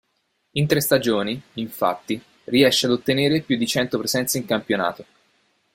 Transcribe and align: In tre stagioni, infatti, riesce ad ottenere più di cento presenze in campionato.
In 0.53 0.65
tre 0.65 0.81
stagioni, 0.81 1.39
infatti, 1.53 2.19
riesce 2.45 2.87
ad 2.87 2.91
ottenere 2.93 3.41
più 3.41 3.55
di 3.55 3.67
cento 3.67 3.99
presenze 3.99 4.39
in 4.39 4.45
campionato. 4.45 5.05